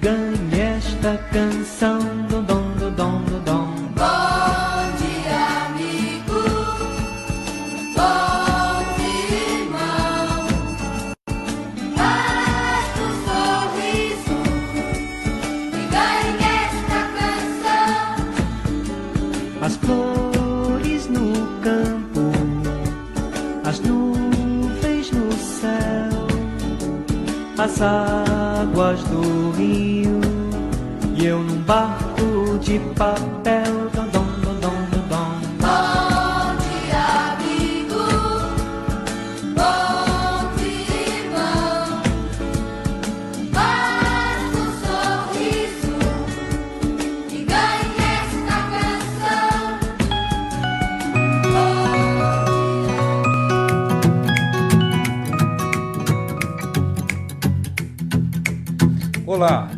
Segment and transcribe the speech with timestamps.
[0.00, 1.98] ganhe esta canção.
[2.28, 3.66] Dom, dom, dom, dom, dom.
[3.96, 6.40] Bom dia, amigo.
[7.96, 10.46] Bom dia, irmão.
[11.96, 14.38] Basta um sorriso
[15.72, 18.08] e ganhe esta canção.
[19.62, 21.26] As flores no
[21.62, 22.24] campo,
[23.64, 26.26] as nuvens no céu,
[27.58, 29.87] as águas do rio
[31.68, 33.90] barco de papel.
[33.92, 35.30] Dom, dom, dom, dom, dom, dom.
[35.60, 38.04] Bom dia, amigo.
[39.54, 42.00] Bom dia, irmão.
[43.52, 45.96] Basta um sorriso
[47.30, 49.60] e ganhe esta canção.
[59.26, 59.77] Bom Olá,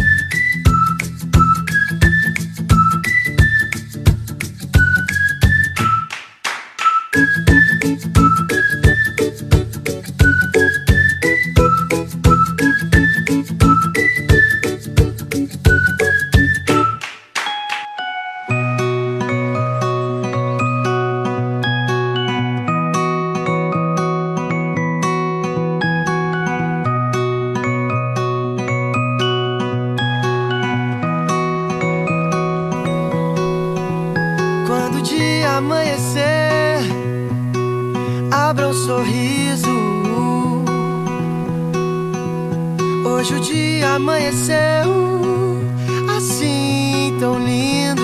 [44.31, 48.01] Dia amanheceu assim tão lindo.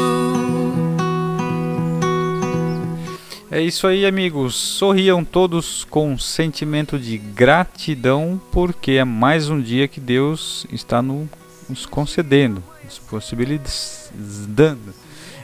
[3.49, 4.55] É isso aí, amigos.
[4.55, 11.01] Sorriam todos com um sentimento de gratidão, porque é mais um dia que Deus está
[11.01, 11.29] no-
[11.69, 14.93] nos concedendo, nos possibilitando.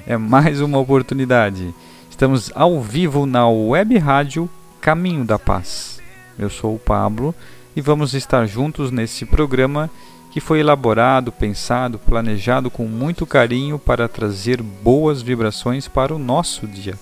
[0.06, 1.74] É mais uma oportunidade.
[2.10, 4.50] Estamos ao vivo na web rádio
[4.82, 6.00] Caminho da Paz.
[6.38, 7.34] Eu sou o Pablo
[7.76, 9.90] e vamos estar juntos nesse programa
[10.34, 16.66] que foi elaborado, pensado, planejado com muito carinho para trazer boas vibrações para o nosso
[16.66, 16.98] dia.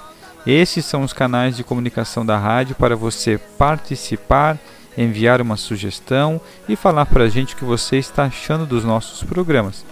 [0.47, 4.57] Esses são os canais de comunicação da rádio para você participar,
[4.97, 9.25] enviar uma sugestão e falar para a gente o que você está achando dos nossos
[9.25, 9.85] programas.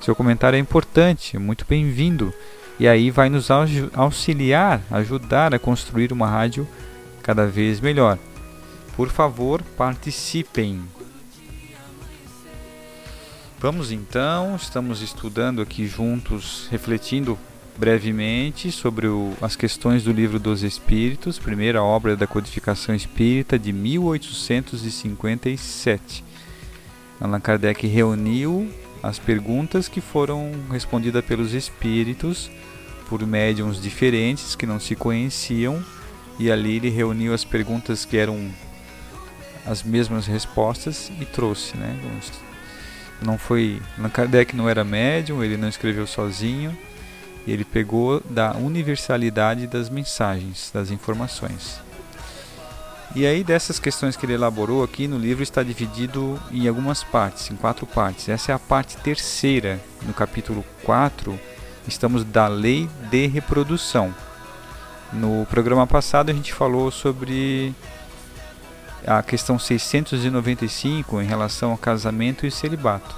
[0.00, 2.32] Seu comentário é importante, muito bem-vindo
[2.78, 6.66] e aí vai nos au- auxiliar, ajudar a construir uma rádio
[7.24, 8.18] cada vez melhor.
[8.94, 10.84] Por favor, participem.
[13.58, 17.38] Vamos então, estamos estudando aqui juntos, refletindo
[17.78, 23.72] brevemente sobre o- as questões do Livro dos Espíritos, primeira obra da codificação espírita de
[23.72, 26.22] 1857.
[27.20, 28.70] Allan Kardec reuniu
[29.02, 32.50] as perguntas que foram respondidas pelos espíritos
[33.08, 35.82] por médiums diferentes que não se conheciam
[36.38, 38.50] e ali ele reuniu as perguntas que eram
[39.66, 41.96] as mesmas respostas e trouxe, né?
[43.22, 43.80] Não foi,
[44.12, 46.76] Kardec não era médium, ele não escreveu sozinho,
[47.46, 51.80] ele pegou da universalidade das mensagens, das informações.
[53.14, 57.48] E aí dessas questões que ele elaborou aqui no livro está dividido em algumas partes,
[57.48, 58.28] em quatro partes.
[58.28, 61.38] Essa é a parte terceira, no capítulo 4,
[61.86, 64.12] estamos da lei de reprodução.
[65.14, 67.72] No programa passado a gente falou sobre
[69.06, 73.14] a questão 695 em relação ao casamento e celibato.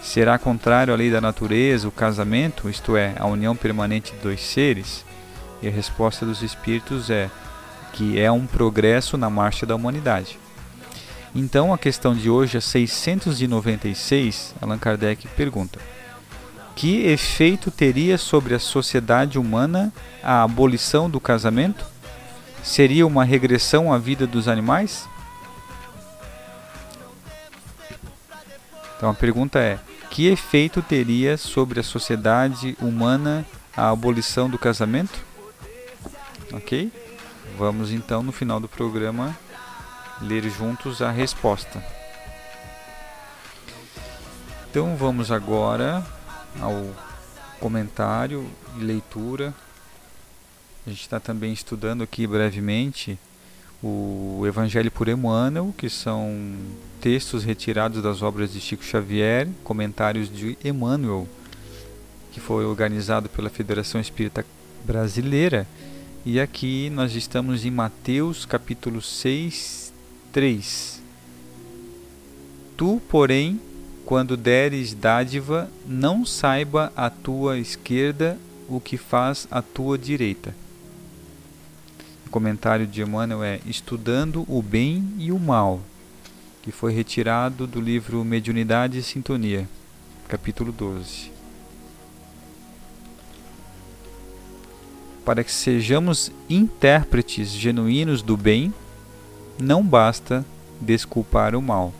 [0.00, 4.40] Será contrário à lei da natureza o casamento, isto é, a união permanente de dois
[4.40, 5.04] seres?
[5.60, 7.28] E a resposta dos espíritos é
[7.92, 10.38] que é um progresso na marcha da humanidade.
[11.34, 15.80] Então, a questão de hoje, a 696, Allan Kardec pergunta:
[16.78, 19.92] Que efeito teria sobre a sociedade humana
[20.22, 21.84] a abolição do casamento?
[22.62, 25.08] Seria uma regressão à vida dos animais?
[28.96, 33.44] Então a pergunta é: que efeito teria sobre a sociedade humana
[33.76, 35.18] a abolição do casamento?
[36.52, 36.92] Ok?
[37.58, 39.36] Vamos então no final do programa
[40.22, 41.84] ler juntos a resposta.
[44.70, 46.06] Então vamos agora
[46.60, 46.94] ao
[47.60, 48.46] comentário
[48.78, 49.54] e leitura.
[50.86, 53.18] A gente está também estudando aqui brevemente
[53.82, 56.56] o Evangelho por Emmanuel, que são
[57.00, 61.28] textos retirados das obras de Chico Xavier, comentários de Emmanuel,
[62.32, 64.44] que foi organizado pela Federação Espírita
[64.84, 65.66] Brasileira.
[66.24, 69.92] E aqui nós estamos em Mateus capítulo 6,
[70.32, 71.02] 3.
[72.76, 73.60] Tu, porém,
[74.08, 80.54] quando deres dádiva, não saiba a tua esquerda o que faz a tua direita.
[82.26, 85.82] O comentário de Emmanuel é Estudando o Bem e o Mal,
[86.62, 89.68] que foi retirado do livro Mediunidade e Sintonia,
[90.26, 91.30] capítulo 12.
[95.22, 98.72] Para que sejamos intérpretes genuínos do bem,
[99.60, 100.42] não basta
[100.80, 101.92] desculpar o mal.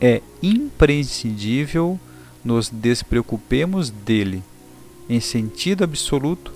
[0.00, 1.98] É imprescindível
[2.44, 4.42] nos despreocupemos dele,
[5.08, 6.52] em sentido absoluto,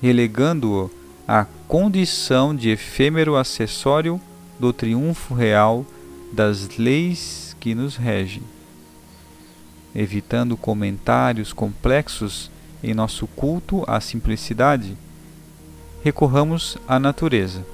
[0.00, 0.90] relegando-o
[1.26, 4.20] a condição de efêmero acessório
[4.58, 5.84] do triunfo real
[6.32, 8.42] das leis que nos regem.
[9.94, 12.50] Evitando comentários complexos
[12.82, 14.96] em nosso culto à simplicidade,
[16.02, 17.64] recorramos à natureza.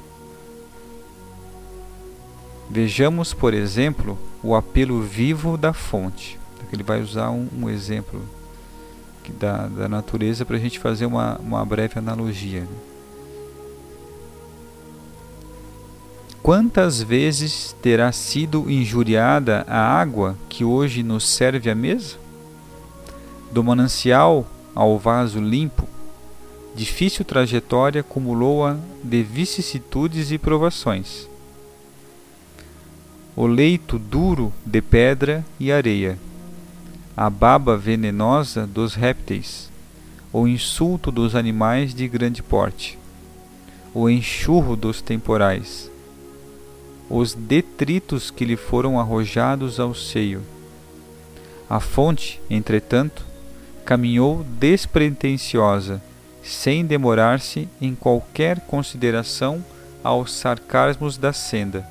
[2.69, 6.39] Vejamos, por exemplo, o apelo vivo da fonte.
[6.73, 8.23] Ele vai usar um, um exemplo
[9.39, 12.67] da, da natureza para a gente fazer uma, uma breve analogia.
[16.43, 22.17] Quantas vezes terá sido injuriada a água que hoje nos serve à mesa?
[23.53, 25.87] Do manancial ao vaso limpo,
[26.75, 31.29] difícil trajetória acumulou-a de vicissitudes e provações.
[33.37, 36.19] O leito duro de pedra e areia,
[37.17, 39.71] a baba venenosa dos répteis,
[40.33, 42.99] o insulto dos animais de grande porte,
[43.95, 45.91] o enxurro dos temporais,
[47.09, 50.43] os detritos que lhe foram arrojados ao seio.
[51.69, 53.25] A fonte, entretanto,
[53.85, 56.03] caminhou despretensiosa,
[56.43, 59.65] sem demorar-se em qualquer consideração
[60.03, 61.87] aos sarcasmos da senda,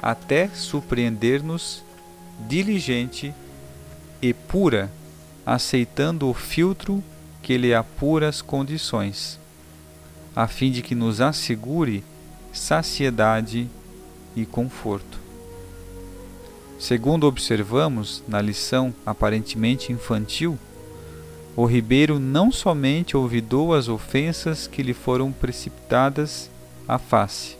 [0.00, 1.84] até surpreender-nos
[2.48, 3.34] diligente
[4.20, 4.90] e pura,
[5.44, 7.02] aceitando o filtro
[7.42, 9.38] que lhe apura as condições,
[10.34, 12.02] a fim de que nos assegure
[12.52, 13.68] saciedade
[14.34, 15.18] e conforto.
[16.78, 20.58] Segundo observamos na lição aparentemente infantil,
[21.56, 26.50] o ribeiro não somente olvidou as ofensas que lhe foram precipitadas
[26.86, 27.56] à face,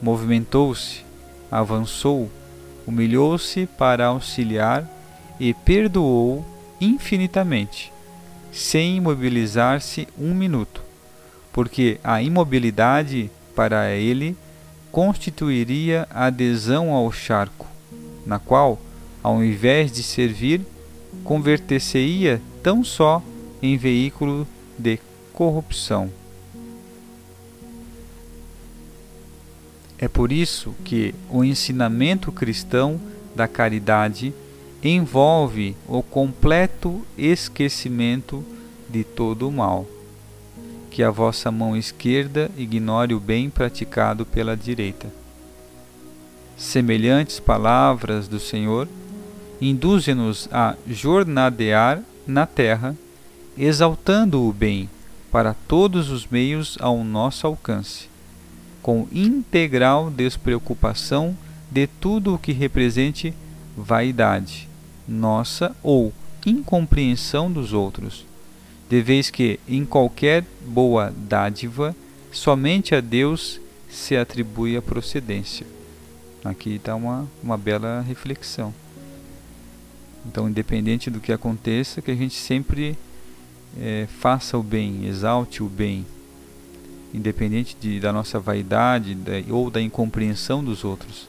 [0.00, 1.05] movimentou-se,
[1.50, 2.30] avançou,
[2.86, 4.88] humilhou-se para auxiliar
[5.38, 6.44] e perdoou
[6.80, 7.92] infinitamente,
[8.52, 10.82] sem imobilizar-se um minuto,
[11.52, 14.36] porque a imobilidade para ele
[14.90, 17.66] constituiria adesão ao charco,
[18.24, 18.78] na qual,
[19.22, 20.62] ao invés de servir,
[21.24, 23.22] converter-se-ia tão só
[23.62, 24.46] em veículo
[24.78, 24.98] de
[25.32, 26.10] corrupção.
[29.98, 33.00] É por isso que o ensinamento cristão
[33.34, 34.34] da caridade
[34.82, 38.44] envolve o completo esquecimento
[38.88, 39.86] de todo o mal
[40.96, 45.12] que a vossa mão esquerda ignore o bem praticado pela direita.
[46.56, 48.88] Semelhantes palavras do Senhor
[49.60, 52.96] induzem-nos a jornadear na terra,
[53.58, 54.88] exaltando o bem
[55.30, 58.08] para todos os meios ao nosso alcance,
[58.86, 61.36] com integral despreocupação
[61.68, 63.34] de tudo o que represente
[63.76, 64.68] vaidade
[65.08, 66.12] nossa ou
[66.46, 68.24] incompreensão dos outros
[68.88, 71.96] de vez que em qualquer boa dádiva
[72.30, 75.66] somente a Deus se atribui a procedência.
[76.44, 78.72] Aqui está uma, uma bela reflexão.
[80.24, 82.96] Então, independente do que aconteça, que a gente sempre
[83.80, 86.06] é, faça o bem, exalte o bem,
[87.12, 91.28] independente de, da nossa vaidade da, ou da incompreensão dos outros.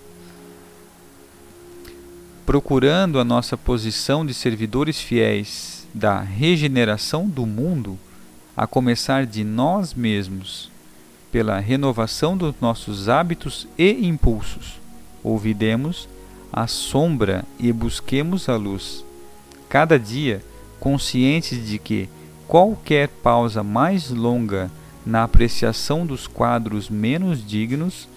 [2.46, 7.98] Procurando a nossa posição de servidores fiéis da regeneração do mundo,
[8.55, 10.72] a começar de nós mesmos,
[11.31, 14.79] pela renovação dos nossos hábitos e impulsos.
[15.24, 16.07] Ouvidemos
[16.51, 19.03] a sombra e busquemos a luz.
[19.69, 20.41] Cada dia,
[20.79, 22.10] conscientes de que
[22.48, 24.72] qualquer pausa mais longa
[25.07, 28.09] na apreciação dos quadros menos dignos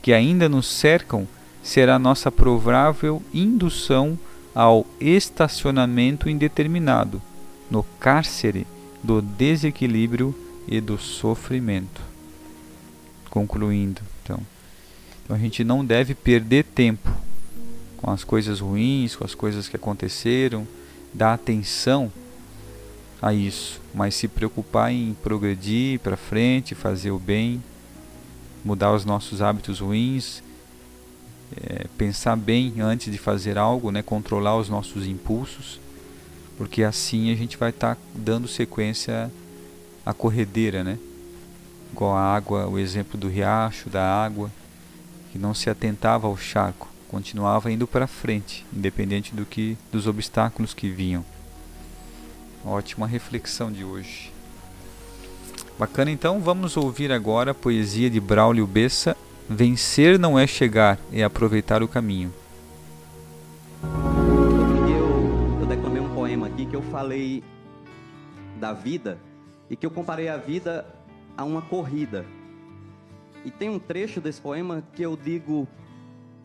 [0.00, 1.28] que ainda nos cercam
[1.62, 4.18] será nossa provável indução
[4.54, 7.20] ao estacionamento indeterminado,
[7.70, 8.66] no cárcere
[9.02, 10.34] do desequilíbrio
[10.66, 12.00] e do sofrimento.
[13.28, 14.40] Concluindo, então,
[15.22, 17.10] então a gente não deve perder tempo
[17.98, 20.66] com as coisas ruins, com as coisas que aconteceram,
[21.12, 22.10] dar atenção
[23.20, 27.62] a isso, mas se preocupar em progredir para frente, fazer o bem,
[28.64, 30.42] mudar os nossos hábitos ruins,
[31.56, 35.80] é, pensar bem antes de fazer algo, né, controlar os nossos impulsos,
[36.56, 39.30] porque assim a gente vai estar tá dando sequência
[40.04, 40.98] à corredeira, né?
[41.92, 44.50] Igual a água, o exemplo do riacho, da água,
[45.32, 50.74] que não se atentava ao charco, continuava indo para frente, independente do que dos obstáculos
[50.74, 51.24] que vinham.
[52.70, 54.30] Ótima reflexão de hoje.
[55.78, 59.16] Bacana, então vamos ouvir agora a poesia de Braulio Bessa.
[59.48, 62.30] Vencer não é chegar, é aproveitar o caminho.
[64.86, 67.42] Eu, eu declamei um poema aqui que eu falei
[68.60, 69.18] da vida
[69.70, 70.84] e que eu comparei a vida
[71.38, 72.26] a uma corrida.
[73.46, 75.66] E tem um trecho desse poema que eu digo: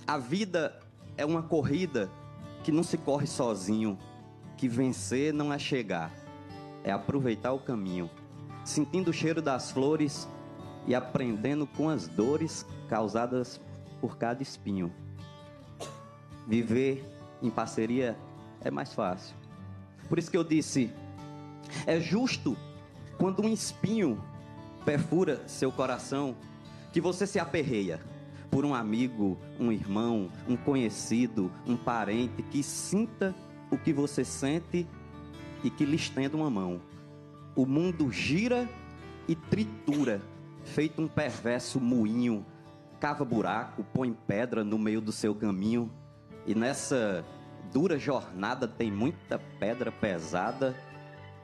[0.08, 0.80] a vida
[1.18, 2.10] é uma corrida
[2.64, 4.00] que não se corre sozinho,
[4.64, 6.10] que vencer não é chegar,
[6.86, 8.10] é aproveitar o caminho,
[8.64, 10.26] sentindo o cheiro das flores
[10.88, 13.60] e aprendendo com as dores causadas
[14.00, 14.90] por cada espinho.
[16.48, 17.04] Viver
[17.42, 18.18] em parceria
[18.62, 19.36] é mais fácil.
[20.08, 20.90] Por isso que eu disse:
[21.86, 22.56] é justo
[23.18, 24.24] quando um espinho
[24.86, 26.38] perfura seu coração
[26.94, 28.00] que você se aperreia
[28.50, 33.36] por um amigo, um irmão, um conhecido, um parente que sinta
[33.74, 34.88] o que você sente
[35.64, 36.80] e que lhe estenda uma mão.
[37.56, 38.70] O mundo gira
[39.28, 40.22] e tritura,
[40.64, 42.46] feito um perverso moinho,
[43.00, 45.92] cava buraco, põe pedra no meio do seu caminho,
[46.46, 47.26] e nessa
[47.72, 50.76] dura jornada tem muita pedra pesada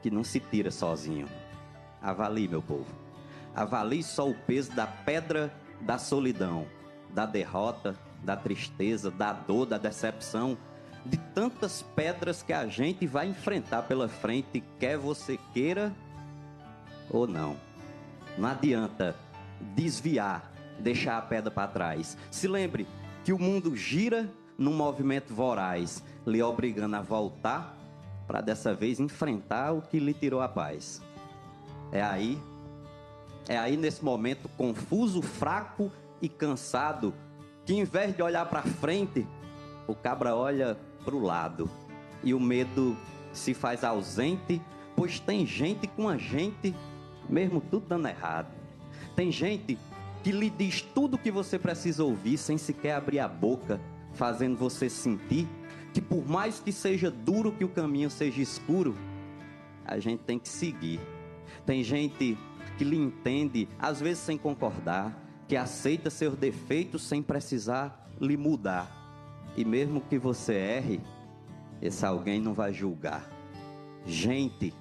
[0.00, 1.26] que não se tira sozinho.
[2.00, 2.86] Avalie, meu povo.
[3.54, 6.66] Avalie só o peso da pedra da solidão,
[7.12, 10.56] da derrota, da tristeza, da dor, da decepção
[11.04, 15.92] de tantas pedras que a gente vai enfrentar pela frente, quer você queira
[17.10, 17.56] ou não.
[18.36, 19.16] Não adianta
[19.74, 22.16] desviar, deixar a pedra para trás.
[22.30, 22.86] Se lembre
[23.24, 27.76] que o mundo gira num movimento voraz, lhe obrigando a voltar
[28.26, 31.02] para dessa vez enfrentar o que lhe tirou a paz.
[31.90, 32.38] É aí,
[33.48, 35.90] é aí nesse momento confuso, fraco
[36.22, 37.12] e cansado,
[37.64, 39.26] que em vez de olhar para frente,
[39.86, 41.68] o cabra olha para o lado
[42.22, 42.96] e o medo
[43.32, 44.60] se faz ausente,
[44.96, 46.74] pois tem gente com a gente,
[47.28, 48.52] mesmo tudo dando errado.
[49.16, 49.78] Tem gente
[50.22, 53.80] que lhe diz tudo o que você precisa ouvir sem sequer abrir a boca,
[54.12, 55.48] fazendo você sentir
[55.92, 58.94] que por mais que seja duro que o caminho seja escuro,
[59.84, 61.00] a gente tem que seguir.
[61.66, 62.38] Tem gente
[62.78, 68.99] que lhe entende, às vezes sem concordar, que aceita seus defeitos sem precisar lhe mudar.
[69.56, 71.00] E mesmo que você erre,
[71.80, 73.28] esse alguém não vai julgar.
[74.06, 74.74] Gente,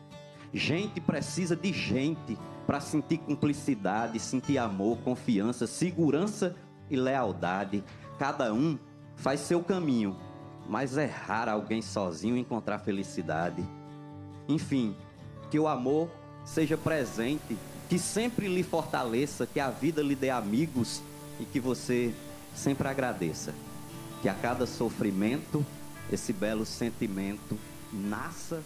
[0.54, 6.56] gente precisa de gente para sentir cumplicidade, sentir amor, confiança, segurança
[6.90, 7.84] e lealdade.
[8.18, 8.78] Cada um
[9.16, 10.16] faz seu caminho,
[10.68, 13.64] mas é raro alguém sozinho encontrar felicidade.
[14.48, 14.96] Enfim,
[15.50, 16.10] que o amor
[16.46, 17.58] seja presente,
[17.90, 21.02] que sempre lhe fortaleça, que a vida lhe dê amigos
[21.40, 22.14] e que você
[22.54, 23.54] sempre agradeça
[24.22, 25.66] que a cada sofrimento
[26.12, 27.58] esse belo sentimento
[27.92, 28.62] nasça,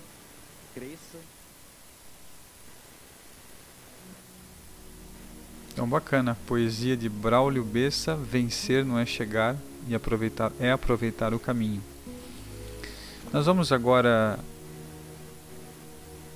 [0.74, 1.18] cresça.
[5.72, 9.56] Então bacana, poesia de Braulio Bessa, vencer não é chegar
[9.88, 11.82] e aproveitar é aproveitar o caminho.
[13.32, 14.40] Nós vamos agora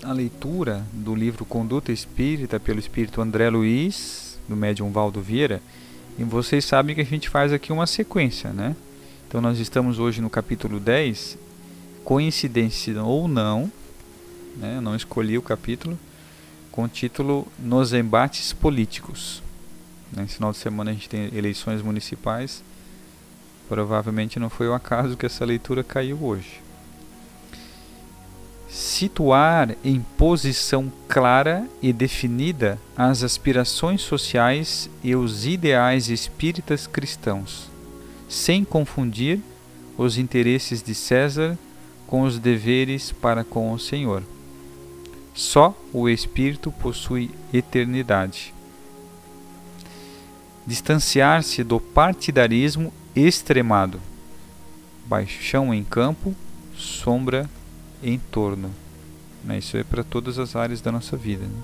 [0.04, 5.62] a leitura do livro Conduta Espírita pelo espírito André Luiz, do médium Valdo Vieira.
[6.18, 8.76] E vocês sabem que a gente faz aqui uma sequência, né?
[9.28, 11.38] Então nós estamos hoje no capítulo 10,
[12.06, 13.70] coincidência ou não,
[14.56, 16.00] né, não escolhi o capítulo,
[16.72, 19.44] com o título Nos Embates Políticos.
[20.16, 22.64] Nesse final de semana a gente tem eleições municipais,
[23.68, 26.62] provavelmente não foi o acaso que essa leitura caiu hoje.
[28.70, 37.76] Situar em posição clara e definida as aspirações sociais e os ideais espíritas cristãos
[38.28, 39.40] sem confundir
[39.98, 41.58] os interesses de César
[42.06, 44.24] com os deveres para com o Senhor.
[45.34, 48.54] Só o Espírito possui eternidade.
[50.66, 54.00] Distanciar-se do partidarismo extremado.
[55.06, 56.36] Baixão em campo,
[56.76, 57.50] sombra
[58.04, 58.72] em torno.
[59.44, 59.60] Né?
[59.60, 61.46] Isso é para todas as áreas da nossa vida.
[61.46, 61.62] Né?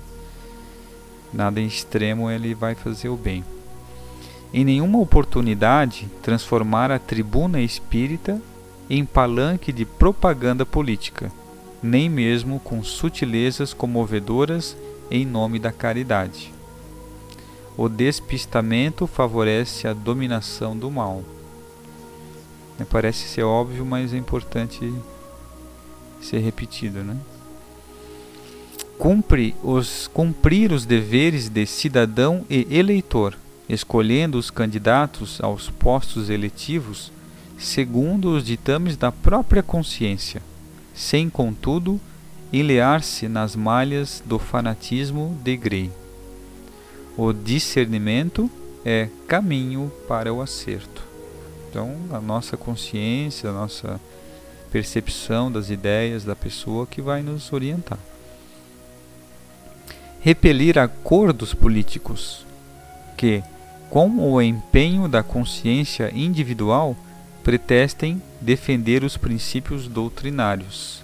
[1.32, 3.44] Nada em extremo ele vai fazer o bem.
[4.56, 8.40] Em nenhuma oportunidade transformar a tribuna espírita
[8.88, 11.32] em palanque de propaganda política,
[11.82, 14.76] nem mesmo com sutilezas comovedoras
[15.10, 16.52] em nome da caridade.
[17.76, 21.24] O despistamento favorece a dominação do mal.
[22.78, 24.94] Né, parece ser óbvio, mas é importante
[26.20, 27.16] ser repetido, né?
[28.96, 33.36] Cumpre os, cumprir os deveres de cidadão e eleitor,
[33.68, 37.12] escolhendo os candidatos aos postos eletivos
[37.58, 40.42] segundo os ditames da própria consciência,
[40.94, 42.00] sem, contudo,
[42.52, 45.90] enlear-se nas malhas do fanatismo de Grey.
[47.16, 48.50] O discernimento
[48.84, 51.02] é caminho para o acerto.
[51.70, 54.00] Então, a nossa consciência, a nossa
[54.70, 57.98] percepção das ideias da pessoa que vai nos orientar.
[60.20, 62.44] Repelir acordos políticos
[63.16, 63.42] que,
[63.94, 66.96] com o empenho da consciência individual,
[67.44, 71.00] pretestem defender os princípios doutrinários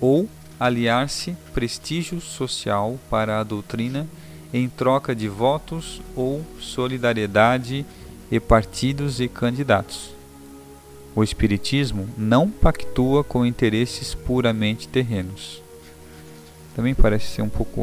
[0.00, 0.28] ou
[0.58, 4.08] aliar-se prestígio social para a doutrina
[4.52, 7.86] em troca de votos ou solidariedade
[8.28, 10.10] e partidos e candidatos.
[11.14, 15.62] O Espiritismo não pactua com interesses puramente terrenos.
[16.74, 17.82] Também parece ser um pouco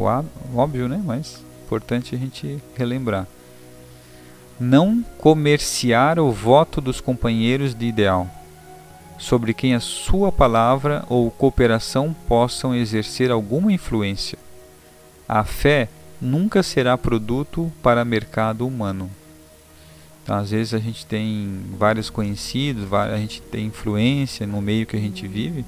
[0.54, 1.02] óbvio, né?
[1.02, 3.26] mas importante a gente relembrar
[4.58, 8.28] não comerciar o voto dos companheiros de ideal,
[9.18, 14.38] sobre quem a sua palavra ou cooperação possam exercer alguma influência.
[15.28, 15.88] A fé
[16.20, 19.10] nunca será produto para mercado humano.
[20.22, 24.96] Então, às vezes a gente tem vários conhecidos, a gente tem influência no meio que
[24.96, 25.64] a gente vive,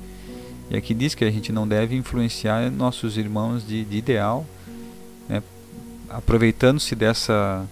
[0.70, 4.46] e aqui diz que a gente não deve influenciar nossos irmãos de, de ideal,
[5.28, 5.42] né?
[6.08, 7.66] aproveitando-se dessa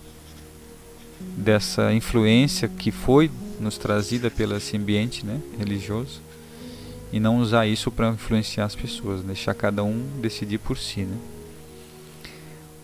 [1.37, 6.21] dessa influência que foi nos trazida pelo esse ambiente né, religioso
[7.13, 11.03] e não usar isso para influenciar as pessoas, deixar cada um decidir por si.
[11.03, 11.17] Né?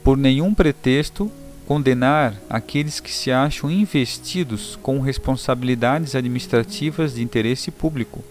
[0.05, 1.31] Por nenhum pretexto
[1.67, 8.25] condenar aqueles que se acham investidos com responsabilidades administrativas de interesse público,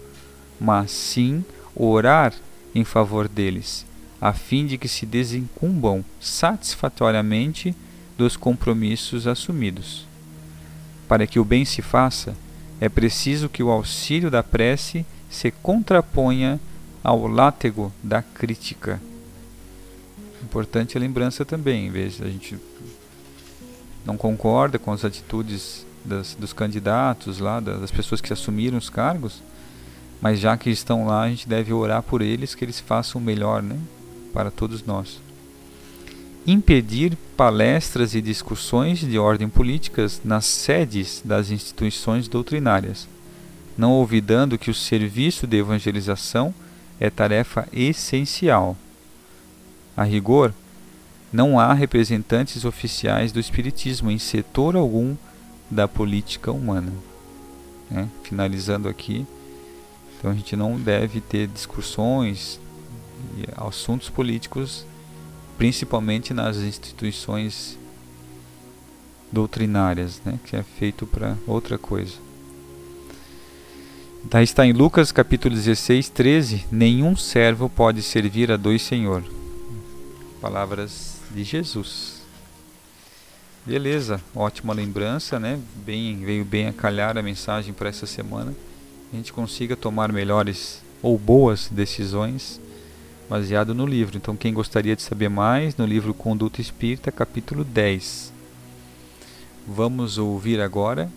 [0.60, 1.44] mas sim
[1.74, 2.34] orar
[2.74, 3.86] em favor deles,
[4.20, 7.74] a fim de que se desincumbam satisfatoriamente
[8.20, 10.06] dos compromissos assumidos.
[11.08, 12.36] Para que o bem se faça,
[12.78, 16.60] é preciso que o auxílio da prece se contraponha
[17.02, 19.00] ao látego da crítica.
[20.42, 22.58] Importante a lembrança também, em vez a gente
[24.04, 29.42] não concorda com as atitudes das, dos candidatos lá, das pessoas que assumiram os cargos,
[30.20, 33.24] mas já que estão lá, a gente deve orar por eles que eles façam o
[33.24, 33.78] melhor, né,
[34.34, 35.18] para todos nós
[36.46, 43.08] impedir palestras e discussões de ordem políticas nas sedes das instituições doutrinárias,
[43.76, 46.54] não olvidando que o serviço de evangelização
[46.98, 48.76] é tarefa essencial.
[49.96, 50.52] A rigor,
[51.32, 55.16] não há representantes oficiais do Espiritismo em setor algum
[55.70, 56.92] da política humana.
[57.90, 58.08] Né?
[58.24, 59.26] Finalizando aqui,
[60.18, 62.60] então a gente não deve ter discussões
[63.36, 64.84] e assuntos políticos
[65.60, 67.78] principalmente nas instituições
[69.30, 72.14] doutrinárias, né, que é feito para outra coisa.
[74.24, 79.22] Daí está em Lucas capítulo 16, 13: Nenhum servo pode servir a dois senhor.
[80.40, 82.22] Palavras de Jesus.
[83.66, 85.60] Beleza, ótima lembrança, né?
[85.84, 88.54] Bem, veio bem a calhar a mensagem para essa semana.
[89.12, 92.58] A gente consiga tomar melhores ou boas decisões
[93.30, 94.16] baseado no livro.
[94.16, 98.32] Então, quem gostaria de saber mais, no livro Conduta Espírita, capítulo 10.
[99.68, 101.08] Vamos ouvir agora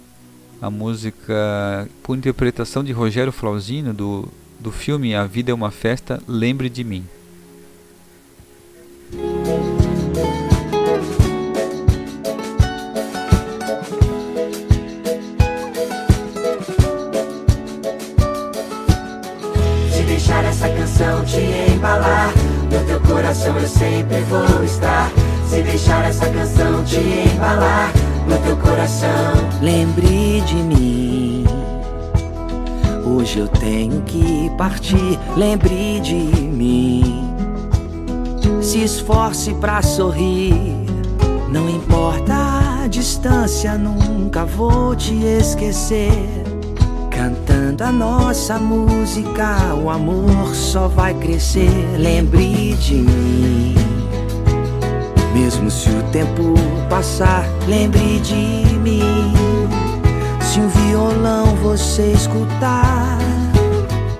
[0.62, 6.22] a música por interpretação de Rogério Flauzino do, do filme A Vida é uma Festa,
[6.28, 7.04] Lembre de Mim.
[23.34, 25.12] Coração eu sempre vou estar.
[25.48, 27.92] Se deixar essa canção te embalar,
[28.28, 29.34] no teu coração.
[29.62, 31.46] Lembre de mim
[33.06, 37.34] Hoje eu tenho que partir, lembre de mim.
[38.62, 40.54] Se esforce pra sorrir,
[41.50, 42.34] não importa
[42.84, 46.53] a distância, nunca vou te esquecer.
[47.16, 51.70] Cantando a nossa música, o amor só vai crescer.
[51.98, 53.76] Lembre de mim.
[55.34, 56.56] Mesmo se o tempo
[56.90, 59.34] passar, lembre de mim.
[60.42, 63.18] Se um violão você escutar,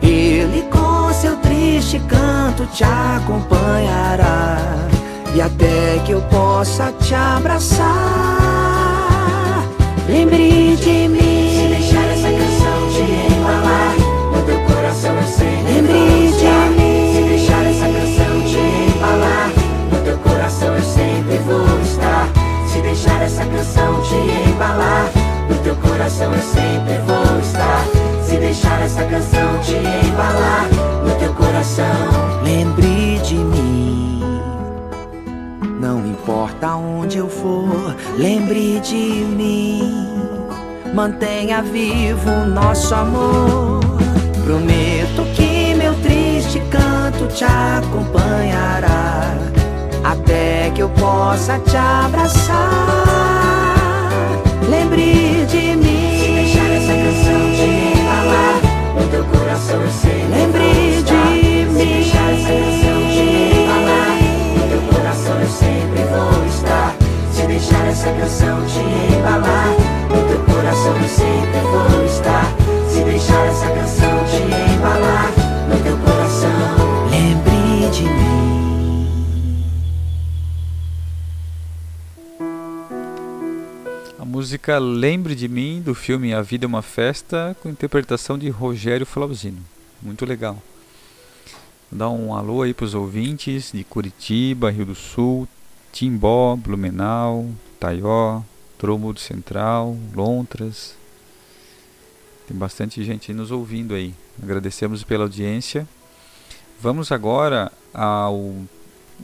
[0.02, 4.58] ele com seu triste canto te acompanhará.
[5.36, 7.88] E até que eu possa te abraçar,
[10.08, 11.53] lembre de mim.
[14.76, 17.14] Coração eu sempre Lembre de mim.
[17.14, 18.58] Se deixar essa canção te
[18.98, 19.52] embalar,
[19.92, 22.28] no teu coração eu sempre vou estar.
[22.68, 25.12] Se deixar essa canção te embalar,
[25.50, 27.86] no teu coração eu sempre vou estar.
[28.24, 30.68] Se deixar essa canção te embalar,
[31.06, 32.42] no teu coração.
[32.44, 34.22] Lembre de mim.
[35.80, 40.08] Não importa onde eu for, lembre de mim.
[40.94, 43.83] Mantenha vivo o nosso amor.
[44.44, 49.38] Prometo que meu triste canto te acompanhará.
[50.04, 52.58] Até que eu possa te abraçar.
[54.70, 56.20] Lembre de mim.
[56.20, 58.60] Se deixar essa canção te embalar,
[59.00, 61.32] no teu coração eu sempre Lembre vou estar.
[61.32, 63.24] de Se deixar essa canção te
[63.62, 64.18] embalar,
[64.58, 66.96] no teu coração eu sempre vou estar.
[67.32, 68.80] Se deixar essa canção te
[69.16, 69.70] embalar,
[70.10, 72.73] no teu coração eu sempre vou estar.
[72.94, 74.14] Se deixar essa canção
[75.68, 77.10] no teu coração.
[77.10, 79.08] Lembre de mim.
[84.20, 88.50] A música Lembre de Mim, do filme A Vida é uma Festa, com interpretação de
[88.50, 89.64] Rogério Flauzino.
[90.00, 90.62] Muito legal.
[91.92, 95.48] Dar um alô aí para os ouvintes de Curitiba, Rio do Sul,
[95.92, 98.44] Timbó, Blumenau, Taió,
[98.78, 101.02] Tromudo Central, Lontras.
[102.48, 104.14] Tem bastante gente nos ouvindo aí.
[104.42, 105.88] Agradecemos pela audiência.
[106.82, 108.56] Vamos agora ao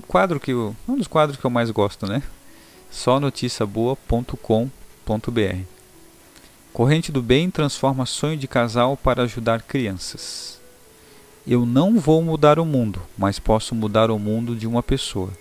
[0.07, 2.23] quadro que eu, um dos quadros que eu mais gosto, né?
[2.89, 3.19] Só.
[6.71, 10.59] Corrente do Bem transforma sonho de casal para ajudar crianças.
[11.47, 15.31] Eu não vou mudar o mundo, mas posso mudar o mundo de uma pessoa.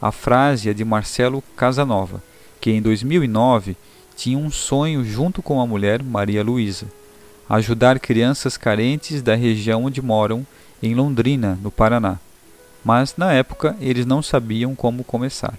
[0.00, 2.22] A frase é de Marcelo Casanova,
[2.60, 3.76] que em 2009
[4.14, 6.86] tinha um sonho junto com a mulher Maria Luísa,
[7.48, 10.46] ajudar crianças carentes da região onde moram,
[10.82, 12.18] em Londrina, no Paraná.
[12.84, 15.58] Mas na época eles não sabiam como começar.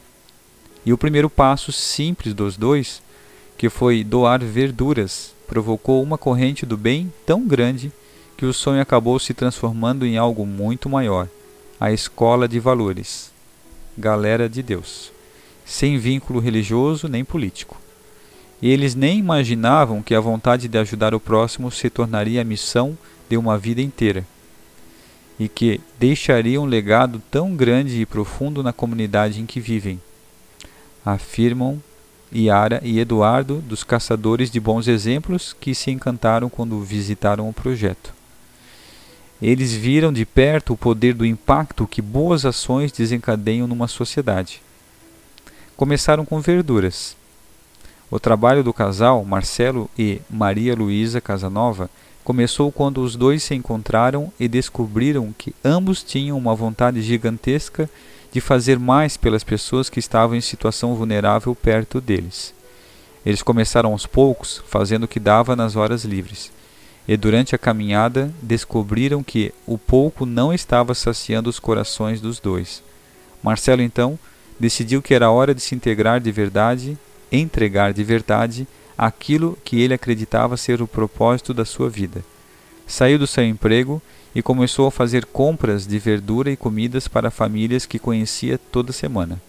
[0.85, 3.01] E o primeiro passo simples dos dois,
[3.57, 7.91] que foi doar verduras, provocou uma corrente do bem tão grande
[8.37, 11.27] que o sonho acabou se transformando em algo muito maior
[11.79, 13.31] a escola de valores.
[13.97, 15.11] Galera de Deus,
[15.65, 17.77] sem vínculo religioso nem político.
[18.61, 22.97] Eles nem imaginavam que a vontade de ajudar o próximo se tornaria a missão
[23.29, 24.25] de uma vida inteira
[25.39, 29.99] e que deixaria um legado tão grande e profundo na comunidade em que vivem
[31.05, 31.81] afirmam
[32.33, 38.13] Yara e Eduardo, dos Caçadores de Bons Exemplos, que se encantaram quando visitaram o projeto.
[39.41, 44.61] Eles viram de perto o poder do impacto que boas ações desencadeiam numa sociedade.
[45.77, 47.15] Começaram com verduras.
[48.09, 51.89] O trabalho do casal, Marcelo e Maria Luísa Casanova,
[52.23, 57.89] começou quando os dois se encontraram e descobriram que ambos tinham uma vontade gigantesca
[58.31, 62.53] de fazer mais pelas pessoas que estavam em situação vulnerável perto deles.
[63.25, 66.51] Eles começaram aos poucos, fazendo o que dava nas horas livres.
[67.07, 72.83] E durante a caminhada descobriram que o pouco não estava saciando os corações dos dois.
[73.43, 74.17] Marcelo então
[74.57, 76.97] decidiu que era hora de se integrar de verdade,
[77.31, 82.23] entregar de verdade aquilo que ele acreditava ser o propósito da sua vida.
[82.85, 84.01] Saiu do seu emprego
[84.33, 89.41] e começou a fazer compras de verdura e comidas para famílias que conhecia toda semana.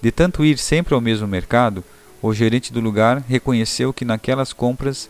[0.00, 1.82] De tanto ir sempre ao mesmo mercado,
[2.22, 5.08] o gerente do lugar reconheceu que naquelas compras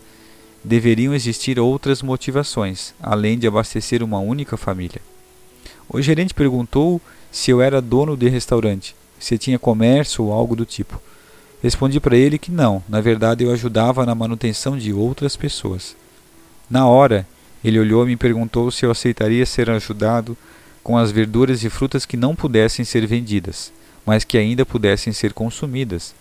[0.63, 5.01] deveriam existir outras motivações, além de abastecer uma única família.
[5.89, 10.65] O gerente perguntou se eu era dono de restaurante, se tinha comércio ou algo do
[10.65, 11.01] tipo.
[11.67, 15.97] Respondi para ele que não, na verdade eu ajudava na manutenção de outras pessoas.
[16.69, 17.27] Na hora,
[17.61, 20.37] ele olhou e me perguntou se eu aceitaria ser ajudado
[20.81, 23.73] com as verduras e frutas que não pudessem ser vendidas,
[24.05, 26.15] mas que ainda pudessem ser consumidas.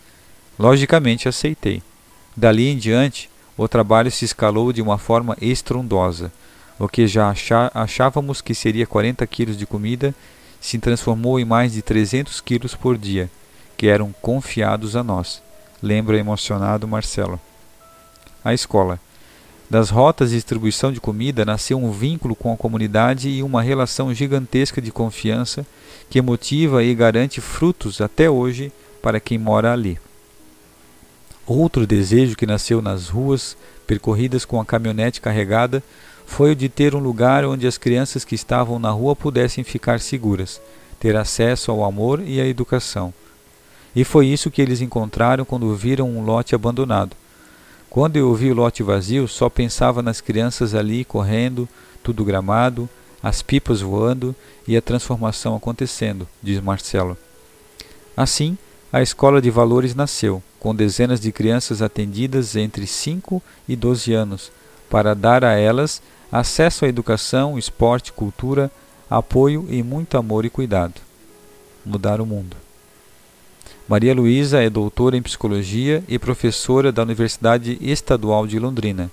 [0.58, 1.80] Logicamente aceitei.
[2.36, 6.32] Dali em diante, o trabalho se escalou de uma forma estrondosa.
[6.76, 7.32] O que já
[7.72, 10.12] achávamos que seria 40 quilos de comida
[10.60, 13.30] se transformou em mais de 300 quilos por dia,
[13.76, 15.42] que eram confiados a nós.
[15.82, 17.40] Lembra emocionado Marcelo.
[18.44, 18.98] A escola.
[19.68, 24.14] Das rotas de distribuição de comida nasceu um vínculo com a comunidade e uma relação
[24.14, 25.66] gigantesca de confiança
[26.08, 29.98] que motiva e garante frutos até hoje para quem mora ali.
[31.44, 35.82] Outro desejo que nasceu nas ruas percorridas com a caminhonete carregada
[36.26, 40.00] foi o de ter um lugar onde as crianças que estavam na rua pudessem ficar
[40.00, 40.60] seguras,
[40.98, 43.14] ter acesso ao amor e à educação.
[43.96, 47.16] E foi isso que eles encontraram quando viram um lote abandonado.
[47.88, 51.66] Quando eu vi o lote vazio, só pensava nas crianças ali correndo,
[52.02, 52.86] tudo gramado,
[53.22, 54.36] as pipas voando
[54.68, 57.16] e a transformação acontecendo, diz Marcelo.
[58.14, 58.58] Assim,
[58.92, 64.52] a escola de valores nasceu, com dezenas de crianças atendidas entre 5 e 12 anos,
[64.90, 68.70] para dar a elas acesso à educação, esporte, cultura,
[69.08, 71.00] apoio e muito amor e cuidado.
[71.82, 72.65] Mudar o mundo.
[73.88, 79.08] Maria Luísa é doutora em psicologia e professora da Universidade Estadual de Londrina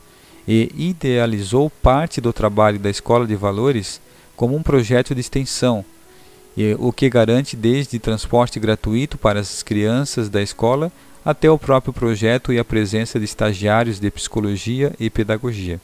[0.48, 4.02] e idealizou parte do trabalho da Escola de Valores
[4.36, 5.86] como um projeto de extensão,
[6.80, 10.92] o que garante desde transporte gratuito para as crianças da escola
[11.24, 15.80] até o próprio projeto e a presença de estagiários de psicologia e pedagogia.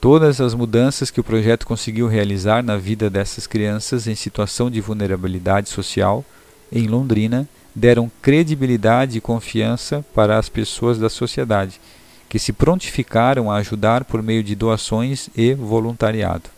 [0.00, 4.80] Todas as mudanças que o projeto conseguiu realizar na vida dessas crianças em situação de
[4.80, 6.24] vulnerabilidade social
[6.72, 11.80] em Londrina deram credibilidade e confiança para as pessoas da sociedade,
[12.28, 16.50] que se prontificaram a ajudar por meio de doações e voluntariado.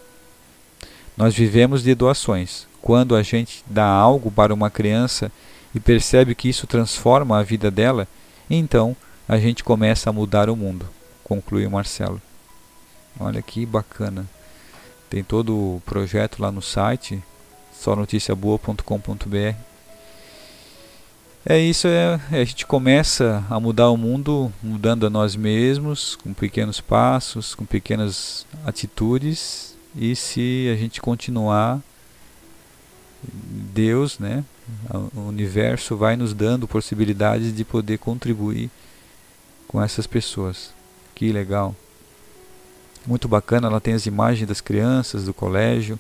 [1.17, 2.67] Nós vivemos de doações.
[2.81, 5.31] Quando a gente dá algo para uma criança
[5.75, 8.09] e percebe que isso transforma a vida dela,
[8.51, 8.97] então
[9.29, 10.87] a gente começa a mudar o mundo,
[11.23, 12.21] conclui Marcelo.
[13.21, 14.27] Olha que bacana.
[15.09, 17.23] Tem todo o projeto lá no site,
[17.73, 19.72] sonoticiaboa.com.br.
[21.45, 26.33] É isso, é, a gente começa a mudar o mundo mudando a nós mesmos, com
[26.33, 31.81] pequenos passos, com pequenas atitudes, e se a gente continuar,
[33.25, 34.45] Deus, né,
[35.13, 38.71] o universo vai nos dando possibilidades de poder contribuir
[39.67, 40.73] com essas pessoas.
[41.13, 41.75] Que legal.
[43.05, 45.99] Muito bacana, ela tem as imagens das crianças do colégio,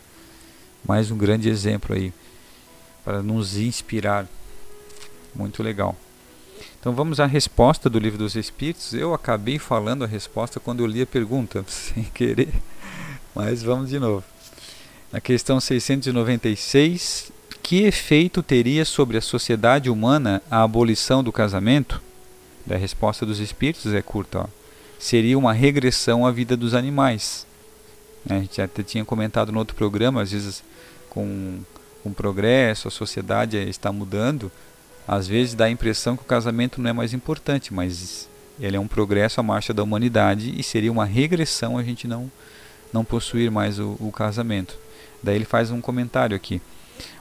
[0.86, 2.12] mais um grande exemplo aí
[3.04, 4.28] para nos inspirar.
[5.42, 5.96] Muito legal.
[6.78, 8.94] Então vamos à resposta do livro dos Espíritos.
[8.94, 12.54] Eu acabei falando a resposta quando eu li a pergunta, sem querer,
[13.34, 14.22] mas vamos de novo.
[15.10, 22.00] Na questão 696, que efeito teria sobre a sociedade humana a abolição do casamento?
[22.70, 24.42] A resposta dos Espíritos é curta.
[24.42, 24.46] Ó.
[24.96, 27.44] Seria uma regressão à vida dos animais.
[28.30, 30.62] A gente até tinha comentado no outro programa, às vezes
[31.10, 31.58] com
[32.02, 34.50] com o progresso, a sociedade está mudando,
[35.06, 38.28] às vezes dá a impressão que o casamento não é mais importante, mas
[38.60, 42.30] ele é um progresso à marcha da humanidade e seria uma regressão a gente não,
[42.92, 44.76] não possuir mais o, o casamento.
[45.22, 46.60] Daí ele faz um comentário aqui.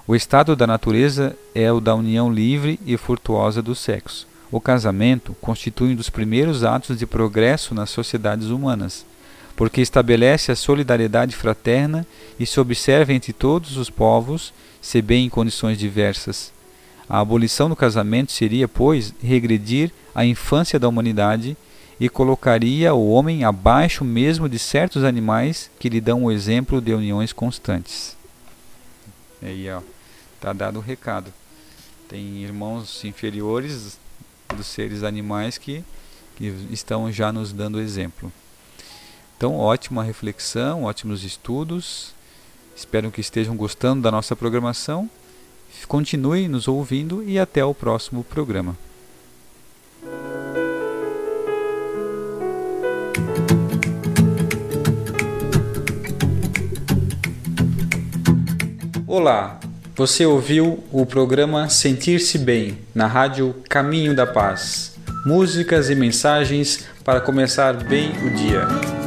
[0.07, 4.27] O estado da natureza é o da união livre e furtuosa do sexo.
[4.51, 9.05] O casamento constitui um dos primeiros atos de progresso nas sociedades humanas,
[9.55, 12.05] porque estabelece a solidariedade fraterna
[12.39, 16.51] e se observa entre todos os povos, se bem em condições diversas.
[17.11, 21.57] A abolição do casamento seria, pois, regredir à infância da humanidade
[21.99, 26.93] e colocaria o homem abaixo mesmo de certos animais que lhe dão o exemplo de
[26.93, 28.15] uniões constantes.
[29.41, 29.81] Aí, ó,
[30.39, 31.33] tá dado o recado.
[32.07, 33.99] Tem irmãos inferiores
[34.55, 35.83] dos seres animais que,
[36.37, 38.31] que estão já nos dando exemplo.
[39.35, 42.13] Então, ótima reflexão, ótimos estudos.
[42.73, 45.09] Espero que estejam gostando da nossa programação.
[45.91, 48.77] Continue nos ouvindo e até o próximo programa.
[59.05, 59.59] Olá,
[59.93, 64.95] você ouviu o programa Sentir-se Bem na rádio Caminho da Paz.
[65.25, 69.00] Músicas e mensagens para começar bem o dia.